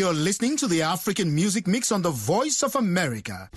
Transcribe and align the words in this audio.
You're 0.00 0.14
listening 0.14 0.56
to 0.56 0.66
the 0.66 0.80
African 0.80 1.34
Music 1.34 1.66
Mix 1.66 1.92
on 1.92 2.00
the 2.00 2.10
Voice 2.10 2.62
of 2.62 2.74
America. 2.74 3.50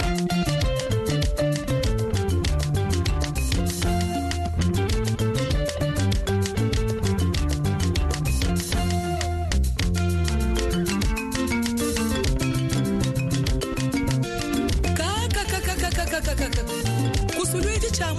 kusuluiti 17.38 17.92
cha 17.92 18.14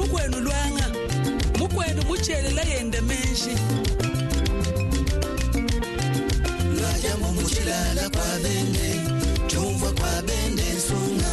kulala 7.75 8.11
kwa 8.11 8.39
bende 8.43 9.01
chumva 9.47 9.93
kwa 9.93 10.23
bende 10.23 10.63
nsonga 10.77 11.33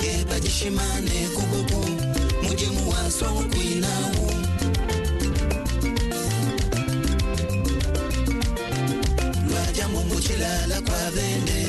keba 0.00 0.40
jishimane 0.40 1.28
kugogo 1.34 1.80
muje 2.42 2.66
muwaso 2.66 3.24
kwinawo 3.50 4.26
lwajamu 9.50 10.04
muchilala 10.04 10.80
kwa 10.82 11.10
bende 11.14 11.66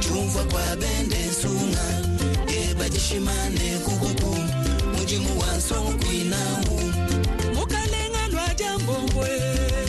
chumva 0.00 0.44
kwa 0.44 0.76
bende 0.76 1.16
nsonga 1.30 1.86
keba 2.46 2.88
jishimane 2.88 3.78
kugogo 3.84 4.36
muje 4.98 5.18
muwaso 5.18 5.74
kwinawo 5.74 6.80
mukalenga 7.54 8.22
lwaja 8.32 8.78
mbongwe. 8.78 9.28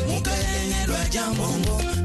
Mukalenga 0.09 0.85
lwaja 0.87 1.25
mbongwe 1.33 1.98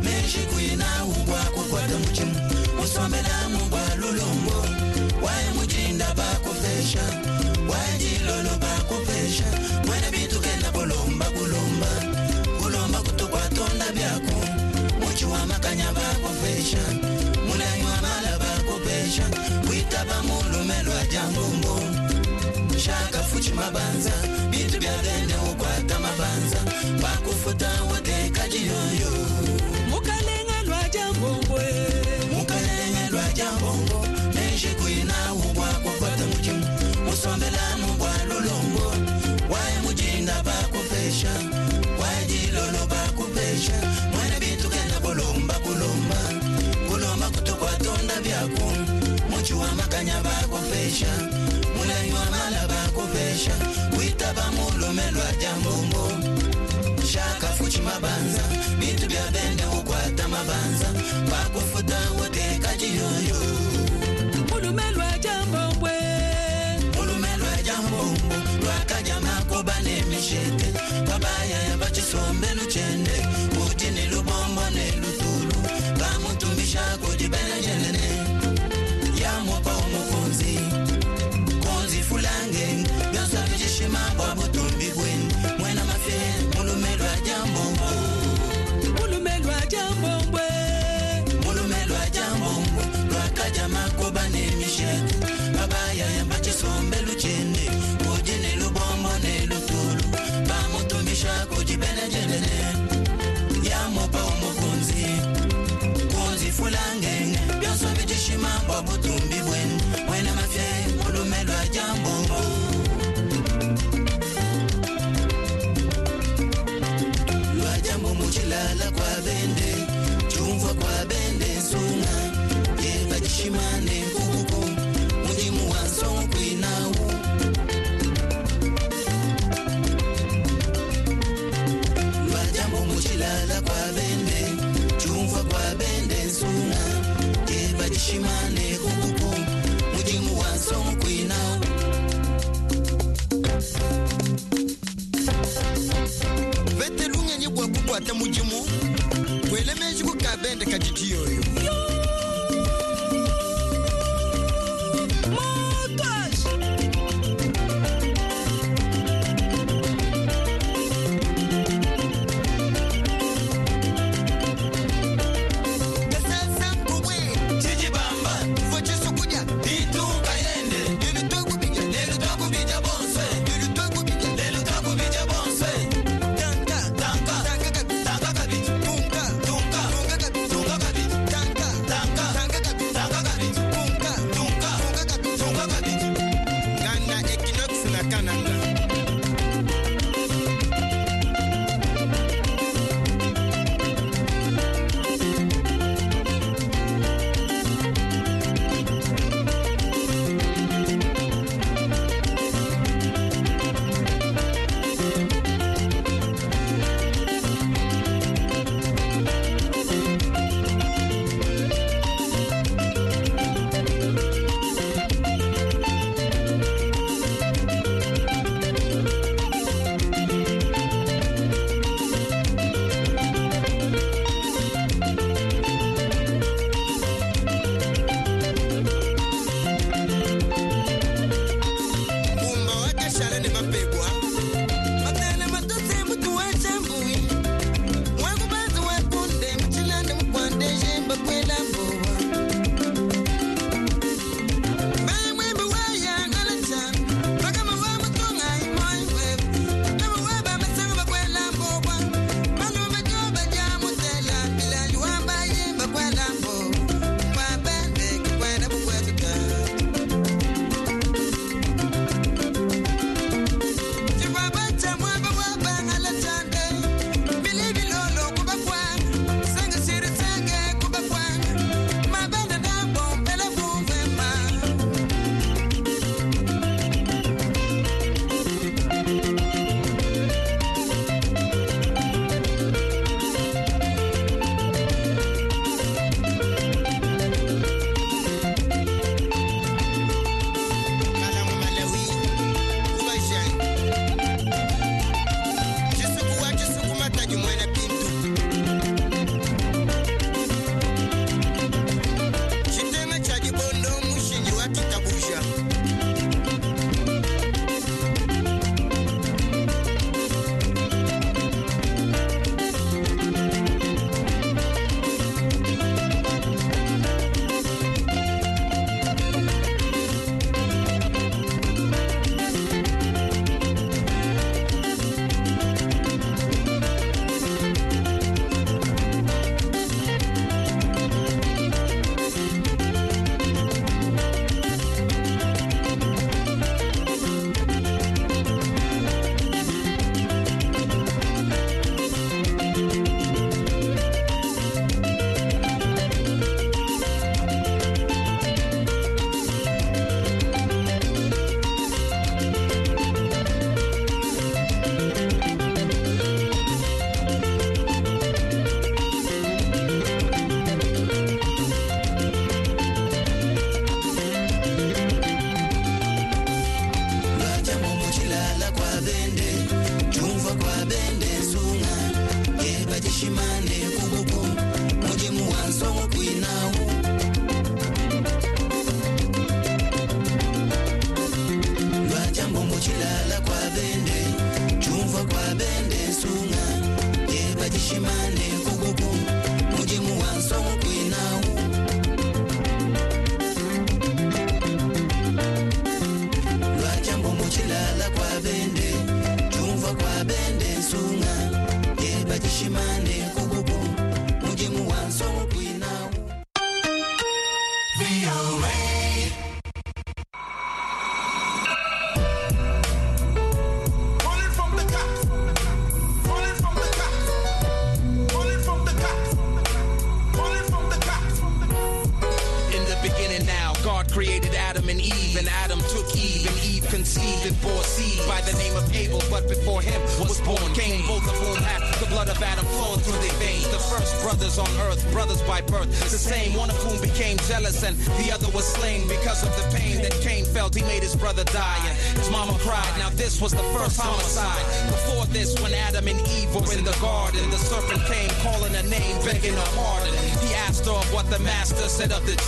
ugwa 1.75 1.83
kukwata 1.83 1.99
muchimu 1.99 2.35
musomelamu 2.81 3.59
gwa 3.71 3.95
lulombo 3.97 4.59
waye 5.27 5.51
mujinda 5.55 6.07
bakufesha 6.15 7.03
waye 7.71 7.99
jilolo 7.99 8.51
bakufesha 8.61 9.45
mwene 9.87 10.11
bintu 10.11 10.41
kena 10.41 10.71
kulomba 10.73 11.25
kulomba. 11.27 11.87
Kulomba 12.63 12.99
kutukwatonda 12.99 13.87
byako 13.95 14.39
muchi 15.01 15.25
wa 15.25 15.47
makanya 15.47 15.93
bakufesha 15.93 16.83
mulenywa 17.47 17.97
mala 18.03 18.39
bakufesha 18.39 19.25
kwitaba 19.67 20.23
mulumelwa 20.23 21.07
jambombo. 21.13 21.81
Shaka 22.79 23.23
fuchi 23.23 23.53
mabanza 23.53 24.13
bintu 24.51 24.79
bya 24.79 24.93
ukwata 25.53 25.99
mabanza. 25.99 26.59
Bakufuta 27.03 27.71
woteka 27.91 28.49
jiyoyo 28.49 29.34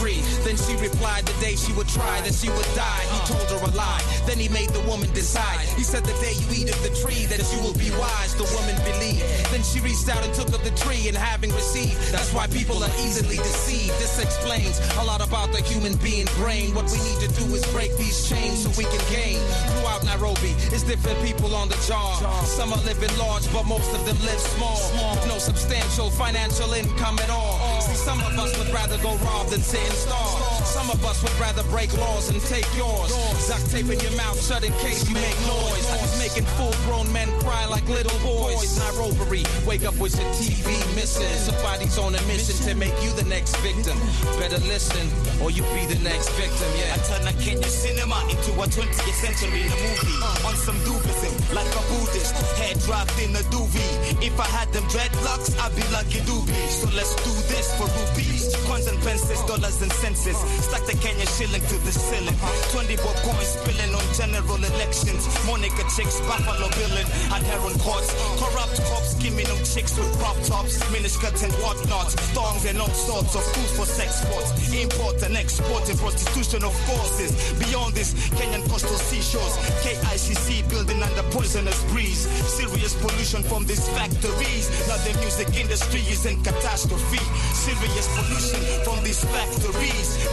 tree. 0.06 0.22
Then 0.44 0.56
she 0.56 0.76
replied 0.76 1.26
the 1.26 1.34
day 1.40 1.56
she 1.56 1.72
would 1.72 1.88
try 1.88 2.20
that 2.22 2.34
she 2.34 2.48
would 2.48 2.70
die. 2.74 3.04
He 3.10 3.18
told 3.26 3.46
her 3.50 3.60
a 3.66 3.70
lie. 3.74 4.02
Then 4.26 4.38
he 4.38 4.48
made 4.48 4.70
the 4.70 4.80
woman 4.86 5.10
decide. 5.12 5.66
He 5.74 5.82
said 5.82 6.04
the 6.04 6.14
day 6.22 6.34
you 6.38 6.46
eat 6.54 6.70
of 6.70 6.80
the 6.82 6.94
tree 7.02 7.26
that 7.26 7.42
you 7.52 7.58
will 7.62 7.74
be 7.74 7.90
wise. 7.98 8.34
The 8.38 8.46
woman 8.54 8.76
believed. 8.86 9.26
Then 9.50 9.62
she 9.62 9.80
reached 9.80 10.08
out 10.08 10.22
and 10.24 10.32
took 10.34 10.48
of 10.54 10.62
the 10.62 10.74
tree 10.82 11.08
and 11.08 11.16
having 11.16 11.50
received. 11.52 11.98
That's 12.12 12.32
why 12.32 12.46
people 12.46 12.82
are 12.82 12.94
easily 13.02 13.36
deceived. 13.36 13.98
This 13.98 14.22
explains 14.22 14.78
a 15.02 15.04
lot 15.04 15.20
about 15.26 15.50
the 15.52 15.62
human 15.62 15.96
being 15.98 16.28
brain. 16.38 16.74
What 16.74 16.86
we 16.90 16.98
need 17.02 17.20
to 17.26 17.30
do 17.34 17.44
is 17.54 17.66
break 17.72 17.90
these 17.96 18.28
chains 18.28 18.62
so 18.62 18.70
we 18.78 18.84
can 18.84 19.02
gain. 19.10 19.40
Throughout 19.74 20.04
Nairobi, 20.04 20.54
it's 20.70 20.82
different 20.82 21.18
people 21.24 21.54
on 21.54 21.68
the 21.68 21.78
job. 21.86 22.22
Some 22.46 22.72
are 22.72 22.82
living 22.86 23.14
large, 23.18 23.46
but 23.52 23.64
most 23.66 23.90
of 23.94 24.04
them 24.06 24.18
live 24.22 24.42
small. 24.54 24.78
No 25.26 25.38
substantial 25.38 26.10
financial 26.10 26.72
income 26.74 27.18
at 27.18 27.30
all. 27.30 27.80
See, 27.80 27.98
some 27.98 28.20
of 28.20 28.38
us 28.38 28.56
would 28.58 28.72
rather 28.72 28.98
go 28.98 29.16
rob 29.26 29.48
than 29.48 29.60
sit 29.60 29.82
and 29.82 29.96
starve. 30.06 30.66
Some 30.66 30.90
of 30.90 31.04
us 31.04 31.22
would 31.22 31.38
rather 31.40 31.62
break 31.74 31.90
laws 31.98 32.30
and 32.30 32.40
take 32.42 32.66
yours. 32.76 33.10
Duct 33.48 33.70
tape 33.70 33.90
in 33.90 33.98
your 34.00 34.16
mouth 34.16 34.38
shut 34.38 34.62
in 34.64 34.72
case 34.84 35.08
you 35.08 35.14
make 35.14 35.38
noise. 35.46 35.86
Making 36.18 36.46
full 36.56 36.74
grown 36.86 37.10
men 37.12 37.28
cry 37.40 37.66
like 37.66 37.86
little 37.88 38.18
boys. 38.20 38.78
Nairobi, 38.78 39.44
wake 39.66 39.84
up 39.84 39.96
with 39.98 40.14
your 40.18 40.28
TV 40.38 40.68
missing. 40.94 41.32
Somebody's 41.38 41.98
on 41.98 42.14
a 42.14 42.22
mission 42.26 42.56
to 42.66 42.74
make 42.74 42.94
you 43.02 43.10
the 43.12 43.24
next 43.24 43.56
victim. 43.58 43.96
Better 44.38 44.58
listen, 44.66 45.06
or 45.42 45.50
you 45.50 45.62
be 45.74 45.86
the 45.86 46.00
next 46.02 46.30
victim, 46.36 46.68
yeah. 46.78 46.94
I 46.94 46.98
turn 47.08 47.26
a 47.26 47.34
Kenya 47.42 47.68
cinema 47.68 48.18
into 48.30 48.52
a 48.60 48.66
20th 48.66 49.16
century 49.16 49.62
a 49.66 49.70
movie. 49.70 50.16
Uh. 50.22 50.48
On 50.48 50.54
some 50.54 50.78
Buddhism, 50.84 51.32
like 51.54 51.68
a 51.74 51.82
Buddhist. 51.90 52.34
Head 52.60 52.78
dropped 52.80 53.18
in 53.18 53.34
a 53.34 53.42
doobie. 53.50 53.92
If 54.22 54.38
I 54.38 54.46
had 54.46 54.72
them 54.72 54.84
dreadlocks, 54.84 55.56
I'd 55.58 55.74
be 55.74 55.82
lucky 55.92 56.20
doobie. 56.28 56.68
So 56.68 56.88
let's 56.94 57.14
do 57.24 57.32
this 57.48 57.72
for 57.78 57.86
rupees. 57.86 58.54
Coins 58.66 58.86
and 58.86 58.98
pences, 59.02 59.40
dollars 59.46 59.80
and 59.82 59.85
senses. 59.90 60.36
Stack 60.64 60.84
the 60.86 60.96
Kenya 60.98 61.26
shilling 61.26 61.62
to 61.70 61.76
the 61.86 61.92
ceiling. 61.92 62.34
20 62.72 62.96
bob 62.96 63.16
coins 63.22 63.54
spilling 63.54 63.92
on 63.94 64.04
general 64.14 64.58
elections. 64.74 65.26
Monica 65.46 65.84
chicks, 65.94 66.20
Buffalo 66.26 66.68
billing. 66.76 67.08
And 67.32 67.42
heron 67.46 67.76
courts. 67.80 68.10
Corrupt 68.40 68.76
cops 68.88 69.14
skimming 69.16 69.46
on 69.50 69.60
chicks 69.64 69.96
with 69.96 70.10
crop 70.18 70.36
tops. 70.44 70.78
Miniskirts 70.90 71.42
and 71.44 71.52
whatnot. 71.62 72.10
Thongs 72.34 72.64
and 72.66 72.80
all 72.80 72.92
sorts 72.92 73.34
of 73.36 73.44
tools 73.54 73.72
for 73.76 73.86
sex 73.86 74.22
sports. 74.22 74.50
Import 74.72 75.22
and 75.22 75.36
export 75.36 75.88
and 75.88 75.98
prostitution 75.98 76.64
of 76.64 76.74
forces. 76.88 77.32
Beyond 77.58 77.94
this, 77.94 78.14
Kenyan 78.36 78.66
coastal 78.68 78.98
seashores. 78.98 79.54
KICC 79.84 80.68
building 80.68 81.02
under 81.02 81.22
poisonous 81.30 81.82
breeze. 81.92 82.26
Serious 82.58 82.94
pollution 83.00 83.42
from 83.42 83.66
these 83.66 83.86
factories. 83.94 84.66
Now 84.88 84.98
the 85.04 85.12
music 85.20 85.48
industry 85.58 86.00
is 86.10 86.26
in 86.26 86.42
catastrophe. 86.42 87.22
Serious 87.54 88.06
pollution 88.16 88.60
from 88.84 89.02
these 89.04 89.22
factories. 89.24 89.75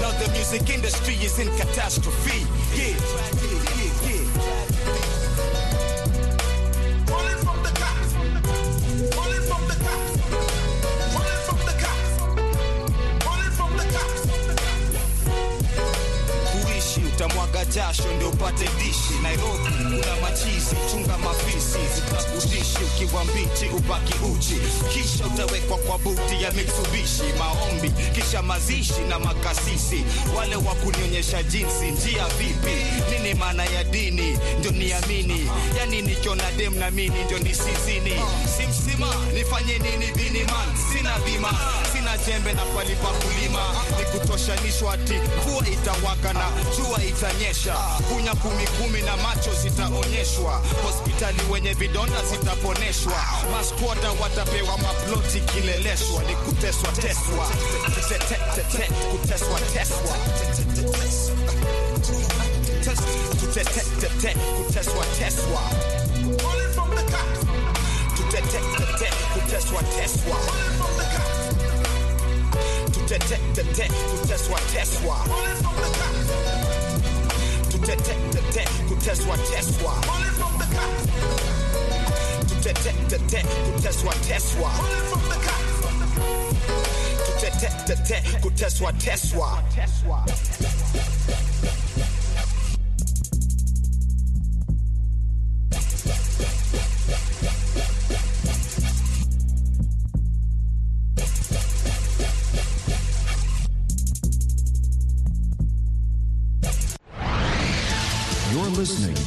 Now 0.01 0.12
the 0.19 0.31
music 0.31 0.69
industry 0.69 1.15
is 1.15 1.38
in 1.39 1.47
catastrophe. 1.57 2.45
Yeah. 2.75 3.62
Ukiwa 23.24 23.25
mbichi 23.25 23.65
ubaki 23.77 24.13
uchi. 24.13 24.56
Kisha 24.94 25.25
utawekwa 25.25 25.77
kwa 25.77 25.98
buti 25.98 26.44
ya 26.44 26.51
mitsubishi 26.51 27.24
maombi 27.39 27.89
kisha 28.15 28.42
mazishi 28.42 29.01
na 29.10 29.20
makasisi. 29.20 30.03
Wale 30.38 30.56
wa 30.56 30.75
kunionyesha 30.75 31.44
jinsi 31.44 31.92
njia 31.92 32.27
vipi? 32.27 32.75
Nini 33.12 33.34
maana 33.34 33.65
ya 33.65 33.84
dini? 33.84 34.38
Ndio 34.60 34.72
niamini. 34.72 35.50
Yani 35.77 36.01
nikiona 36.01 36.51
dem 36.51 36.75
na 36.77 36.92
mimi 36.92 37.20
ndio 37.25 37.39
nisizini. 37.39 38.13
Simsima 38.58 39.08
nifanye 39.34 39.80
nini 39.80 40.12
biniman 40.15 40.68
sina 40.94 41.20
bima 41.20 41.53
jembe 42.25 42.53
na 42.53 42.65
palipa 42.65 43.08
kulima. 43.08 43.63
Ni 43.98 44.20
kutoshanishwa 44.20 44.94
ati 44.94 45.13
mvua 45.13 45.68
itawaka 45.68 46.34
na 46.34 46.46
jua 46.77 47.03
itanyesha. 47.03 47.75
Kunya 48.13 48.34
kumi 48.36 48.68
kumi 48.68 49.01
na 49.01 49.18
macho 49.18 49.53
zitaonyeshwa. 49.62 50.62
Hospitali 50.84 51.39
wenye 51.51 51.74
vidonda 51.74 52.24
zitaponeshwa. 52.32 53.24
Maskwota 53.51 54.12
watapewa 54.22 54.77
maploti 54.77 55.39
kileleshwa. 55.39 56.24
Ni 56.24 56.36
kuteswa 56.36 56.92
teswa. 56.92 57.48
Kuteswa 59.12 59.60
teswa. 59.74 60.18
Tes- 62.84 63.01
kutetetete, 63.39 64.36
kuteswa 64.63 65.06
teswa 65.20 65.63
From 73.03 73.10
the 73.10 73.19
cops. 73.19 73.29
tutetetete 73.29 73.89
kuteswa 74.22 74.60
teswa 74.74 75.17
Running 75.27 75.57
from 75.63 75.75
the 75.75 75.89
cops. 76.00 76.27
tutetetete 77.69 78.63
kuteswa 78.89 79.38
teswa 79.38 79.93
Running 80.07 80.33
from 80.39 80.53
the 80.57 80.65
cops. 80.75 81.03
tutetetete 82.48 83.43
kuteswa 83.72 84.13
teswa 84.27 84.72
Running 84.79 85.05
from 85.10 85.24
the 85.29 85.36
cops. 85.45 85.74
tutetetete 87.27 88.22
kuteswa 88.41 88.93
teswa 88.93 89.31
Running 89.31 89.43
from 89.43 89.43
the 89.43 89.45
cops. 89.45 89.50
tutetetete 89.50 89.50
kuteswa 89.51 89.63
teswa 89.74 90.25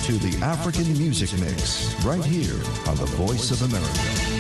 to 0.07 0.13
the 0.19 0.39
African 0.41 0.87
Music 0.97 1.33
Mix 1.41 1.93
right 2.05 2.25
here 2.25 2.55
on 2.87 2.95
the 2.95 3.07
Voice 3.17 3.51
of 3.51 3.61
America. 3.63 4.37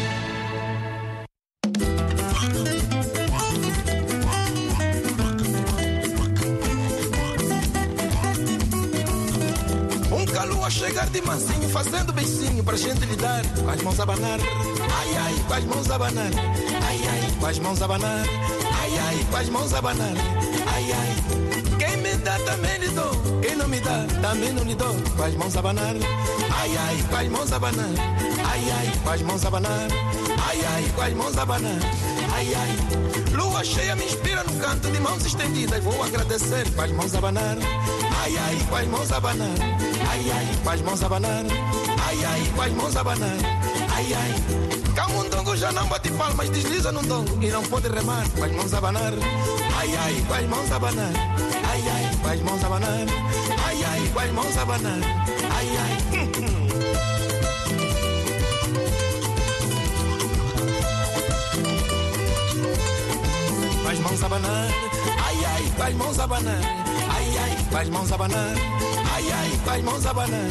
chegar 10.71 11.09
de 11.11 11.23
mansinho, 11.23 11.69
fazendo 11.71 12.13
beicinho 12.13 12.63
pra 12.63 12.77
gente 12.77 13.05
lidar. 13.07 13.43
Com 13.57 13.71
as 13.71 13.83
mãos 13.83 13.99
abanar, 14.01 14.39
ai 14.41 15.17
ai, 15.17 15.35
com 15.49 15.55
as 15.55 15.65
mãos 15.65 15.91
abanar. 15.91 16.31
Ai 16.87 17.01
ai, 17.09 17.33
com 17.41 17.47
as 17.47 17.59
mãos 17.59 17.83
abanar. 17.83 18.27
Ai 18.83 18.99
ai, 18.99 19.27
com 19.31 19.37
as 19.37 19.49
mãos 19.49 19.75
abanar. 19.75 20.15
Ai 20.75 20.93
ai. 20.93 21.56
Dá 22.27 22.37
também 22.41 22.77
lhe 22.79 22.89
dou, 22.89 23.13
quem 23.41 23.55
não 23.55 23.69
me 23.69 23.79
dá 23.79 24.05
também 24.21 24.53
não 24.53 24.65
lhe 24.65 24.75
dou. 24.75 24.93
Com 25.17 25.23
as 25.23 25.35
mãos 25.37 25.57
abanar, 25.57 25.95
ai 26.51 26.77
ai, 26.77 27.05
com 27.09 27.17
as 27.17 27.29
mãos 27.29 27.53
abanar. 27.53 27.87
Ai 28.45 28.65
ai, 28.69 28.93
com 29.05 29.11
as 29.11 29.23
mãos 29.23 29.45
abanar. 29.45 29.89
Ai 30.45 30.61
ai, 30.75 30.93
com 30.97 31.03
as 31.03 31.13
mãos 31.13 31.39
abanar. 31.39 31.79
Ai 32.35 32.53
ai. 32.53 32.77
Lua 33.33 33.63
cheia 33.63 33.95
me 33.95 34.07
inspira 34.07 34.43
no 34.43 34.53
canto 34.55 34.91
de 34.91 34.99
mãos 34.99 35.25
estendidas. 35.25 35.85
Vou 35.85 36.03
agradecer 36.03 36.69
com 36.75 36.83
as 36.83 36.91
mãos 36.91 37.15
abanar. 37.15 37.59
Ai 38.21 38.37
ai, 38.37 38.67
com 38.69 38.75
as 38.75 38.87
mãos 38.89 39.13
abanar. 39.13 39.57
Ai 40.11 40.31
ai, 40.33 40.49
com 40.65 40.71
as 40.71 40.81
mãos 40.81 41.03
abanar. 41.05 41.45
Ai 42.09 42.25
ai, 42.25 42.53
com 42.57 42.63
as 42.63 42.73
mãos 42.73 42.97
abanar. 42.97 43.39
Ai 43.95 44.13
ai. 44.13 44.35
Camundongo 44.97 45.57
já 45.57 45.71
não 45.71 45.87
bate 45.87 46.11
palmas, 46.11 46.51
desliza 46.51 46.91
no 46.91 47.03
dongo 47.03 47.41
e 47.41 47.51
não 47.53 47.63
pode 47.63 47.87
remar. 47.87 48.29
Com 48.31 48.43
as 48.43 48.51
mãos 48.51 48.75
abanar. 48.75 49.13
Ai 49.79 49.95
ai, 49.97 50.25
com 50.27 50.35
as 50.35 50.47
mãos 50.49 50.73
abanar. 50.73 51.46
Com 52.23 52.29
as 52.29 52.41
mãos 52.41 52.63
a 52.63 52.67
abanar. 52.67 53.07
Ai 53.67 53.85
ai, 53.85 54.09
com 54.13 54.21
as 54.21 54.33
mãos 54.33 54.57
a 54.59 54.63
abanar. 54.63 54.99
Ai 55.57 55.69
ai. 55.79 56.67
com 63.87 63.93
as 63.93 63.99
mãos 64.01 64.23
a 64.23 64.27
abanar, 64.27 64.69
ai 65.25 65.45
ai, 65.45 65.73
com 65.77 65.83
as 65.85 65.95
mãos 65.95 66.19
a 66.19 66.25
abanar, 66.25 66.61
ai 67.15 67.39
ai, 67.39 67.57
com 67.71 67.77
as 67.79 67.89
mãos 67.89 68.11
a 68.11 68.15
abanar, 68.17 68.55
ai 69.15 69.31
ai, 69.31 69.61
com 69.65 69.71
as 69.71 69.83
mãos 69.85 70.07
a 70.07 70.11
abanar, 70.11 70.49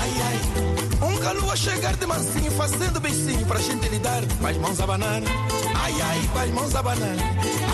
ai 0.00 0.12
ai. 0.26 0.81
Um 1.24 1.50
a 1.50 1.56
chegar 1.56 1.94
de 1.96 2.04
mansinho, 2.04 2.50
fazendo 2.52 3.00
beicinho 3.00 3.46
pra 3.46 3.58
gente 3.58 3.88
lidar, 3.88 4.22
com 4.40 4.46
as 4.46 4.56
mãos 4.56 4.80
abanar, 4.80 5.22
ai 5.74 5.94
ai, 6.02 6.30
com 6.32 6.38
as 6.38 6.50
mãos 6.50 6.74
abanar, 6.74 7.16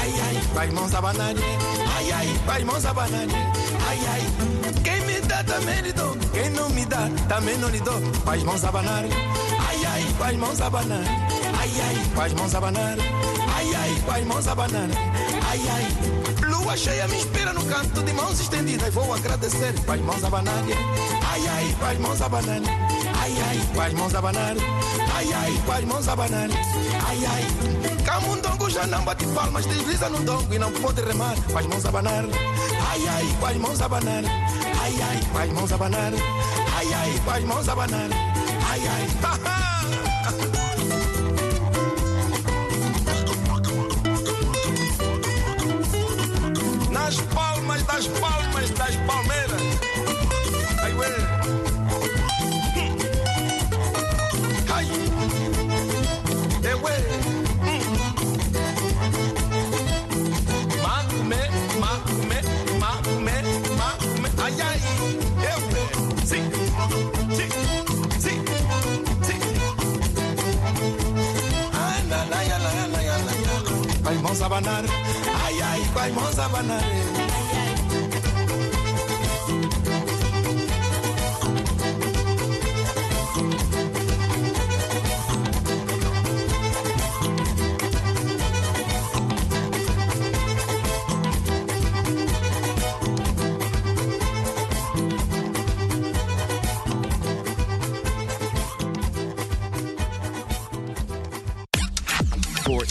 ai 0.01 0.13
ai, 0.21 0.43
com 0.53 0.61
as 0.61 0.73
mãos 0.73 0.95
abanar, 0.95 1.35
ai 1.97 2.13
ai, 2.13 2.41
com 2.45 2.53
as 2.53 2.65
mãos 2.65 2.85
abanar, 2.85 3.27
ai 3.89 3.99
ai. 4.13 4.23
Quem 4.85 5.01
me 5.07 5.21
dá 5.23 5.43
também 5.45 5.81
lhe 5.81 5.93
dou, 5.93 6.17
quem 6.33 6.51
não 6.51 6.69
me 6.71 6.85
dá 6.85 7.09
também 7.29 7.59
não 7.59 7.69
lhe 7.69 7.81
dou, 7.81 8.01
com 8.25 8.31
as 8.31 8.43
mãos 8.43 8.65
abanar, 8.65 9.05
ai 9.05 9.85
ai, 9.87 10.07
com 10.17 10.25
as 10.25 10.37
mãos 10.37 10.61
abanar, 10.61 11.05
ai 11.59 11.71
ai, 11.81 11.97
com 12.15 12.21
as 12.21 12.33
mãos 12.35 12.55
abanar. 12.55 12.97
Ai, 13.59 13.75
ai, 13.75 14.03
com 14.05 14.13
as 14.13 14.25
mãos 14.25 14.47
abanar. 14.47 14.89
Ai, 15.51 15.61
ai. 15.75 16.49
Lua 16.49 16.77
cheia 16.77 17.09
me 17.09 17.17
inspira 17.17 17.53
no 17.53 17.65
canto 17.65 18.05
de 18.05 18.13
mãos 18.13 18.39
estendidas. 18.39 18.95
Vou 18.95 19.13
agradecer 19.13 19.75
com 19.85 19.93
as 19.93 20.01
mãos 20.01 20.23
abanar. 20.23 20.63
Ai, 21.27 21.41
ai, 21.49 21.77
com 21.81 21.87
as 21.87 21.99
mãos 21.99 22.23
abanar. 22.23 22.61
Ai, 23.29 23.37
ai, 23.47 23.61
com 23.75 23.81
as 23.83 23.93
mãos 23.93 24.15
a 24.15 24.19
abanar. 24.21 24.57
Ai, 25.15 25.33
ai, 25.35 25.53
com 25.67 25.73
as 25.73 25.85
mãos 25.85 26.09
a 26.09 26.13
abanar. 26.13 26.49
Ai, 27.07 27.27
ai. 27.27 27.45
Camundongo 28.03 28.71
já 28.71 28.87
não 28.87 29.05
bate 29.05 29.27
palmas, 29.27 29.67
desliza 29.67 30.09
no 30.09 30.19
dongo 30.21 30.55
e 30.55 30.59
não 30.59 30.73
pode 30.73 31.03
remar. 31.03 31.37
Com 31.53 31.59
as 31.59 31.67
mãos 31.67 31.85
a 31.85 31.91
abanar. 31.91 32.25
Ai, 32.91 33.07
ai, 33.07 33.27
com 33.39 33.47
as 33.47 33.57
mãos 33.59 33.83
a 33.83 33.85
abanar. 33.85 34.25
Ai, 34.81 34.95
ai, 35.03 35.21
com 35.31 35.39
as 35.39 35.53
mãos 35.53 35.71
a 35.73 35.75
abanar. 35.75 36.13
Ai, 36.75 36.95
ai, 36.95 37.21
com 37.23 37.31
as 37.31 37.45
mãos 37.45 37.69
a 37.69 37.73
abanar. 37.73 38.09
Ai, 38.71 38.81
ai. 38.89 39.09
nas 46.91 47.17
palmas 47.35 47.83
das 47.83 48.07
palmas 48.07 48.71
das 48.71 48.97
palmeiras. 48.97 49.38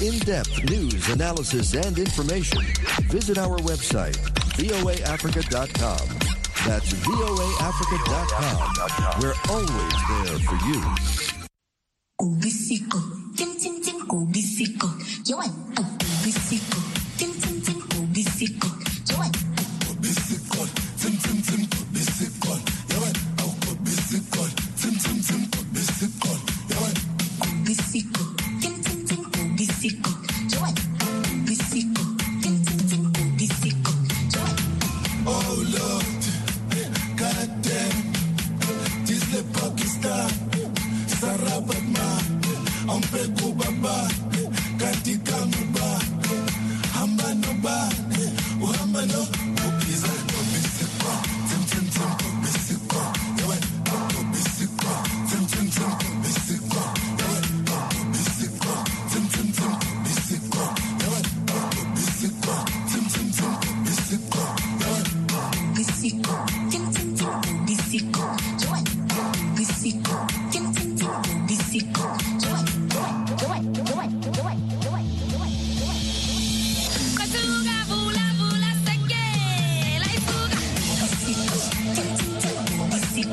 In-depth 0.01 0.63
news, 0.69 1.09
analysis, 1.09 1.74
and 1.74 1.97
information, 1.97 2.62
visit 3.04 3.38
our 3.38 3.58
website, 3.60 4.16
voaafrica.com. 4.58 6.08
That's 6.66 6.94
voaafrica.com. 6.94 8.58
We're 9.22 9.36
always 9.50 9.96
there 10.10 10.39
for 10.39 10.58
you. 10.68 10.82
Kubisiko, 12.20 13.00
tim 13.38 13.56
tim 13.60 13.82
tim 13.82 14.08
kubisiko, 14.08 14.89
Joan, 15.24 15.50
oh 15.77 15.98
kubisiko, 16.00 16.80
tim 16.82 16.82
tim 16.82 16.87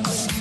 Thank 0.03 0.33
you. 0.33 0.34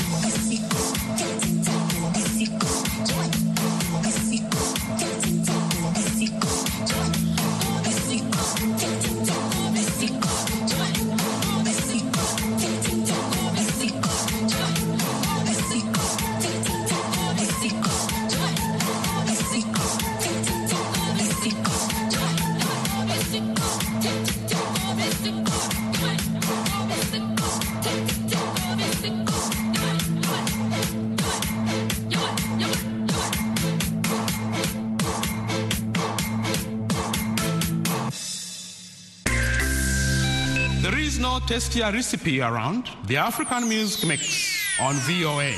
tastier 41.50 41.90
recipe 41.90 42.40
around 42.40 42.88
the 43.08 43.16
African 43.16 43.66
Music 43.66 44.06
Mix 44.06 44.78
on 44.80 44.92
VOA. 44.92 45.50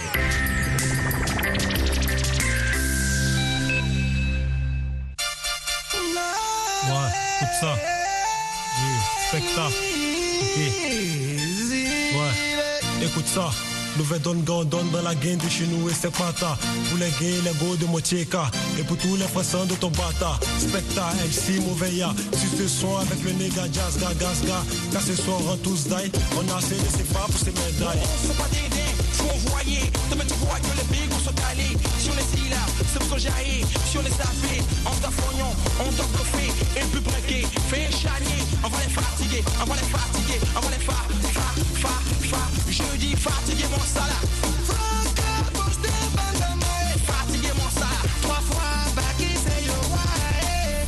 Ouais, 6.88 7.10
écoute 7.36 7.56
ça. 7.60 7.74
Oui, 8.78 8.92
spectacle. 9.28 9.74
Ok. 10.40 10.56
Ouais, 12.16 13.04
écoute 13.04 13.26
ça. 13.26 13.50
Nouvelle 13.98 14.20
donne 14.20 14.42
donne 14.42 14.90
dans 14.90 15.02
la 15.02 15.14
gaine 15.14 15.38
de 15.38 15.48
chez 15.48 15.66
nous 15.66 15.88
et 15.88 15.92
c'est 15.92 16.12
pas 16.12 16.32
ta. 16.32 16.56
Pour 16.88 16.98
les 16.98 17.10
gains, 17.20 17.42
les 17.44 17.54
go 17.60 17.76
de 17.76 17.86
Motieka. 17.86 18.50
Et 18.78 18.82
pour 18.82 18.96
tous 18.96 19.16
les 19.16 19.26
façons 19.26 19.66
de 19.66 19.74
ton 19.74 19.90
bata. 19.90 20.38
Specta, 20.58 21.12
MC, 21.28 21.60
mauvais 21.60 21.92
ya. 21.92 22.14
Si 22.32 22.48
ce 22.56 22.68
son 22.68 22.96
avec 22.96 23.22
le 23.22 23.32
néga 23.32 23.64
jazz, 23.72 23.98
ga, 24.00 24.14
gaz, 24.14 24.40
ga. 24.46 24.64
Car 24.92 25.02
ce 25.02 25.14
soir, 25.14 25.38
on 25.50 25.56
tous 25.58 25.84
die. 25.88 26.10
On 26.36 26.52
a 26.52 26.56
assez 26.56 26.74
de 26.74 26.88
ses 26.96 27.04
pas 27.12 27.26
pour 27.26 27.38
ces 27.38 27.52
médailles. 27.52 28.00
sont 28.26 28.34
pas 28.34 28.48
des 28.48 28.68
dingues, 28.72 29.02
faut 29.12 29.28
envoyer. 29.28 29.84
Demain 30.10 30.24
tu 30.26 30.34
vois 30.40 30.58
que 30.58 30.72
les 30.78 30.88
bigos 30.88 31.22
sont 31.24 31.36
calés. 31.36 31.76
Sur 32.00 32.14
les 32.14 32.28
syllabes, 32.32 32.72
c'est 32.92 33.04
pour 33.06 33.18
jaillir. 33.18 33.66
Sur 33.90 34.02
les 34.02 34.12
affaires, 34.12 34.64
on 34.86 34.96
t'a 35.02 35.10
fognon, 35.10 35.52
on 35.80 35.92
t'a 35.92 36.04
bluffé. 36.16 36.48
Et 36.80 36.84
puis 36.90 37.00
breaké, 37.00 37.46
fait 37.68 37.90
chanier. 37.92 38.40
On 38.64 38.68
va 38.68 38.78
les 38.78 38.92
fatiguer, 38.92 39.44
on 39.60 39.66
va 39.66 39.74
les 39.74 39.88
fatiguer, 39.90 40.40
on 40.56 40.60
va 40.60 40.70
les 40.70 40.84
fa, 40.84 40.92
fa, 41.34 41.88
fa, 41.88 42.01
je 42.70 42.96
dis 42.96 43.14
fatigué 43.16 43.64
mon 43.70 43.84
salat. 43.84 44.20
Fatigué 47.06 47.52
mon 47.56 47.70
salat, 47.70 48.02
trois 48.22 48.42
fois 48.48 48.72
baqué 48.96 49.28
c'est 49.34 49.66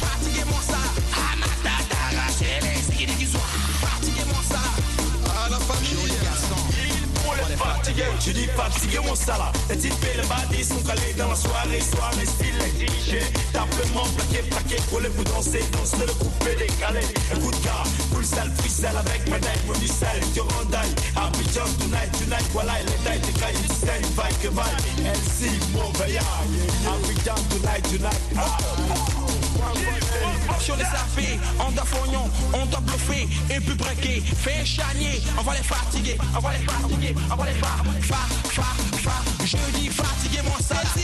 Fatigué 0.01 0.45
mon 0.47 0.61
salat, 0.61 0.93
amata 1.13 1.77
d'arracher 1.91 2.61
les 2.63 3.07
qui 3.07 3.27
soient. 3.27 3.53
Fatigué 3.81 4.25
mon 4.33 4.43
salat, 4.49 4.75
à 5.45 5.49
la 5.51 5.59
famille. 5.59 6.15
Fatigué, 7.57 8.05
je 8.25 8.33
dis 8.33 8.49
fatigué 8.57 8.99
mon 9.07 9.15
salat. 9.15 9.53
Les 9.69 9.77
types 9.77 9.93
et 10.03 10.17
les 10.21 10.27
badis 10.27 10.65
sont 10.65 10.83
calés 10.87 11.15
dans 11.17 11.29
la 11.29 11.37
soirée, 11.37 11.81
soirée 11.81 12.27
style 12.27 12.55
exigé. 12.67 13.21
Tapement 13.53 14.07
plaqué, 14.17 14.43
plaqué, 14.49 14.77
collé 14.91 15.09
pour 15.11 15.25
danser, 15.25 15.65
danser 15.73 16.07
le 16.07 16.13
coupé 16.15 16.57
décalé. 16.57 17.01
Écoute 17.33 17.63
gars, 17.63 17.85
cool 18.13 18.25
sale, 18.25 18.51
frisselle 18.59 18.97
avec 18.97 19.29
ma 19.29 19.39
tête, 19.39 19.61
mon 19.67 19.75
sel, 19.75 20.21
tu. 20.35 20.41
Abidjan 21.55 21.79
tonight, 21.79 22.11
tonight, 22.13 22.45
tonight, 27.51 27.83
tonight. 27.85 28.21
Ah. 28.37 28.59
Sur 30.59 30.77
les 30.77 30.83
affaires, 30.83 31.39
on 31.61 31.71
doit 31.71 31.85
fognon, 31.85 32.29
on 32.55 32.67
doit 32.67 32.81
bluffer 32.81 33.29
et 33.51 33.61
puis 33.61 33.75
breaker, 33.75 34.21
fait 34.21 34.65
chanier, 34.65 35.23
on 35.39 35.43
va 35.43 35.53
les 35.53 35.63
fatiguer, 35.63 36.17
on 36.35 36.41
va 36.41 36.53
les 36.55 36.65
fatiguer, 36.65 37.15
on 37.31 37.37
va 37.37 37.45
les 37.47 37.53
fa, 37.53 37.69
fa. 38.01 38.17
Je 39.45 39.57
dis 39.79 39.89
fatiguer 39.89 40.43
mon 40.43 40.59
salaire. 40.61 41.04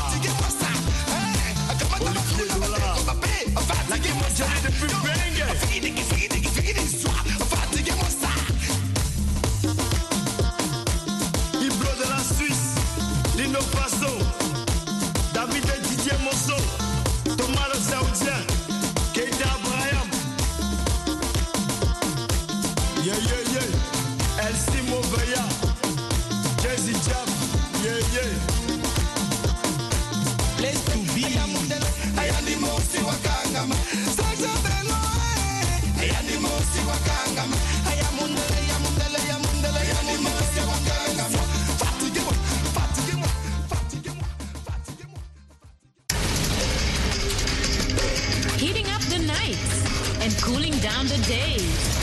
down 51.01 51.07
the 51.07 51.25
days. 51.27 51.97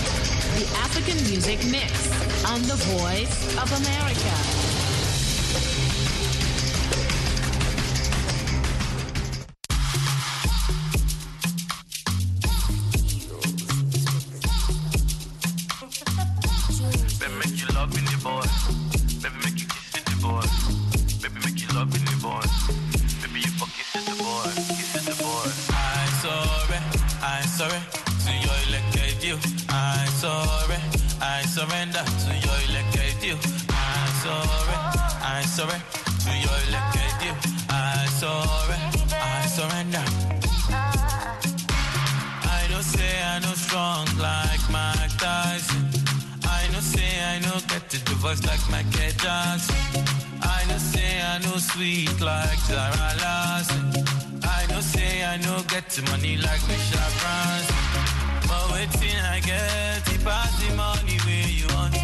The 0.58 0.66
African 0.78 1.16
Music 1.30 1.58
Mix 1.70 2.44
on 2.44 2.62
the 2.62 2.74
Voice 2.74 3.56
of 3.56 3.70
America. 3.80 4.57
The 48.06 48.14
voice 48.22 48.42
like 48.44 48.62
Michael 48.70 49.12
Jackson. 49.22 50.04
I 50.42 50.64
know 50.68 50.78
say 50.78 51.20
I 51.20 51.38
know 51.44 51.56
sweet 51.58 52.20
like 52.20 52.58
Zara 52.68 53.10
Larsson. 53.22 53.86
I 54.42 54.66
know 54.70 54.80
say 54.80 55.24
I 55.24 55.36
know 55.38 55.62
get 55.68 55.88
the 55.90 56.02
money 56.10 56.36
like 56.36 56.62
Michelle 56.68 57.12
Branson. 57.20 57.76
But 58.48 58.64
waiting 58.72 59.20
I 59.34 59.40
get 59.40 60.04
the 60.06 60.18
the 60.18 60.74
money 60.76 61.16
where 61.24 61.48
you 61.48 61.66
want. 61.74 61.94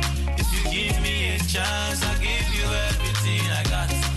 If 0.40 0.48
you 0.54 0.62
give 0.70 1.02
me 1.02 1.36
a 1.36 1.38
chance, 1.38 2.02
I'll 2.04 2.20
give 2.20 2.48
you 2.56 2.66
everything 2.88 3.42
I 3.50 3.62
got. 3.70 4.13